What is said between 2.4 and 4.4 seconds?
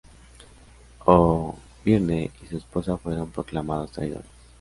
y su esposa fueron proclamados traidores.